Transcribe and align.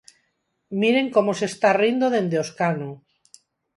Miren 0.81 1.07
como 1.15 1.31
se 1.39 1.45
está 1.51 1.69
rindo 1.81 2.05
dende 2.15 2.35
o 2.41 2.45
escano. 2.47 2.89